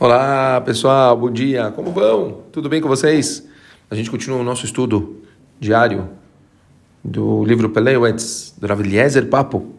[0.00, 2.42] Olá pessoal, bom dia, como vão?
[2.50, 3.48] Tudo bem com vocês?
[3.88, 5.22] A gente continua o nosso estudo
[5.60, 6.08] diário
[7.02, 8.82] do livro Peleuetz, do Rav
[9.30, 9.72] Papo.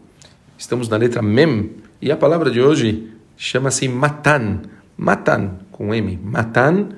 [0.56, 4.62] Estamos na letra Mem e a palavra de hoje chama-se Matan.
[4.96, 6.18] Matan, com M.
[6.24, 6.88] Matan,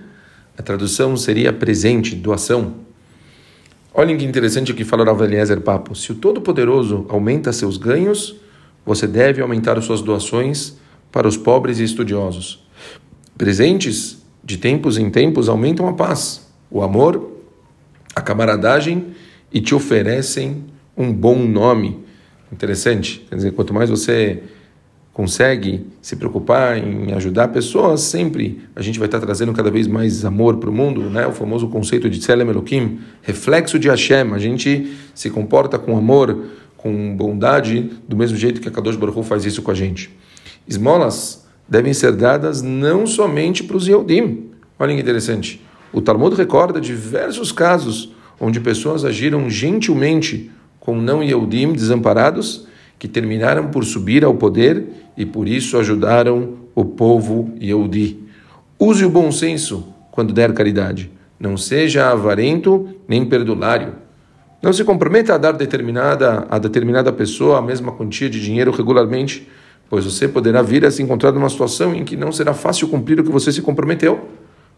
[0.57, 2.75] a tradução seria presente, doação.
[3.93, 5.97] Olhem que interessante o que fala o Rav Papo.
[5.97, 8.37] Se o Todo-Poderoso aumenta seus ganhos,
[8.87, 10.77] você deve aumentar suas doações
[11.11, 12.68] para os pobres e estudiosos.
[13.39, 17.39] Presentes de tempos em tempos aumentam a paz, o amor,
[18.13, 19.15] a camaradagem
[19.53, 20.65] e te oferecem
[20.97, 22.01] um bom nome.
[22.53, 23.25] Interessante.
[23.29, 24.43] Quer dizer, quanto mais você
[25.13, 30.25] consegue se preocupar em ajudar pessoas, sempre a gente vai estar trazendo cada vez mais
[30.25, 31.25] amor para o mundo, né?
[31.25, 34.33] O famoso conceito de Tselem Elohim, reflexo de Hashem.
[34.33, 36.45] A gente se comporta com amor,
[36.77, 40.11] com bondade, do mesmo jeito que a Kadosh Baruch Hu faz isso com a gente.
[40.67, 44.51] Esmolas devem ser dadas não somente para os Yehudim.
[44.79, 45.61] Olha que interessante.
[45.93, 52.67] O Talmud recorda diversos casos onde pessoas agiram gentilmente com não Yehudim desamparados
[52.99, 58.19] que terminaram por subir ao poder e por isso ajudaram o povo Yehudi.
[58.79, 61.11] Use o bom senso quando der caridade.
[61.39, 63.95] Não seja avarento nem perdulário.
[64.63, 69.49] Não se comprometa a dar determinada, a determinada pessoa a mesma quantia de dinheiro regularmente
[69.89, 73.21] pois você poderá vir a se encontrar numa situação em que não será fácil cumprir
[73.21, 74.29] o que você se comprometeu.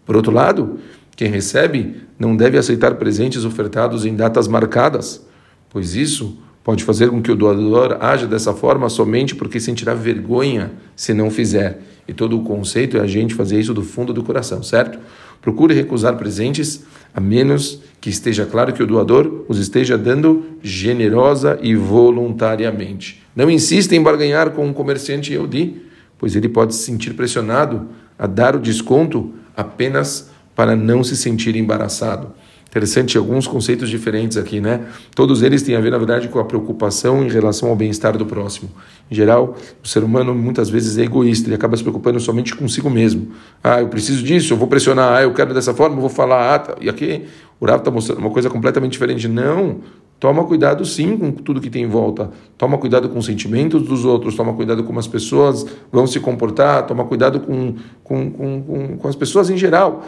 [0.07, 0.79] Por outro lado,
[1.17, 5.27] quem recebe não deve aceitar presentes ofertados em datas marcadas,
[5.69, 10.73] pois isso pode fazer com que o doador haja dessa forma somente porque sentirá vergonha
[10.95, 11.81] se não fizer.
[12.11, 14.99] E todo o conceito é a gente fazer isso do fundo do coração, certo?
[15.41, 16.83] Procure recusar presentes
[17.15, 23.23] a menos que esteja claro que o doador os esteja dando generosa e voluntariamente.
[23.35, 25.83] Não insista em barganhar com um comerciante Yehudi,
[26.19, 27.87] pois ele pode se sentir pressionado
[28.19, 32.35] a dar o desconto apenas para não se sentir embaraçado.
[32.71, 34.87] Interessante, alguns conceitos diferentes aqui, né?
[35.13, 38.25] Todos eles têm a ver, na verdade, com a preocupação em relação ao bem-estar do
[38.25, 38.71] próximo.
[39.11, 42.89] Em geral, o ser humano muitas vezes é egoísta, ele acaba se preocupando somente consigo
[42.89, 43.33] mesmo.
[43.63, 46.55] Ah, eu preciso disso, eu vou pressionar, ah, eu quero dessa forma, eu vou falar,
[46.55, 46.77] ah, tá.
[46.81, 47.25] e aqui
[47.59, 49.27] o Rav está mostrando uma coisa completamente diferente.
[49.27, 49.81] Não,
[50.21, 52.31] Toma cuidado sim com tudo que tem em volta.
[52.59, 56.21] Toma cuidado com os sentimentos dos outros, toma cuidado com como as pessoas vão se
[56.21, 60.05] comportar, toma cuidado com, com, com, com, com as pessoas em geral.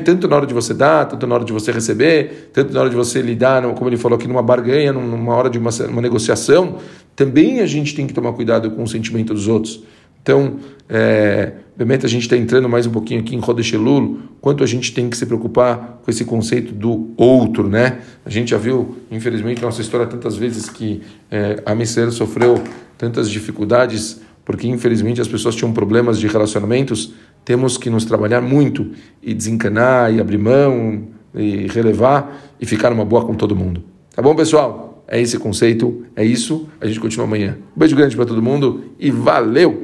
[0.00, 2.90] tanto na hora de você dar, tanto na hora de você receber, tanto na hora
[2.90, 6.78] de você lidar, como ele falou aqui, numa barganha, numa hora de uma, uma negociação,
[7.14, 9.84] também a gente tem que tomar cuidado com o sentimento dos outros.
[10.20, 10.56] Então,
[10.88, 14.92] é, a gente está entrando mais um pouquinho aqui em Rodesh Elul, quanto a gente
[14.92, 18.00] tem que se preocupar com esse conceito do outro, né?
[18.24, 21.00] A gente já viu, infelizmente, nossa história tantas vezes que
[21.30, 22.62] é, a Messias sofreu
[22.98, 27.14] tantas dificuldades porque, infelizmente, as pessoas tinham problemas de relacionamentos.
[27.44, 28.90] Temos que nos trabalhar muito
[29.22, 33.82] e desencanar e abrir mão e relevar e ficar uma boa com todo mundo.
[34.14, 35.04] Tá bom, pessoal?
[35.08, 36.68] É esse conceito, é isso.
[36.80, 37.56] A gente continua amanhã.
[37.74, 39.80] Um beijo grande para todo mundo e valeu!